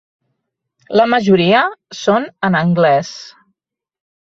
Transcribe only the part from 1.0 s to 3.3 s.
La majoria són en anglès.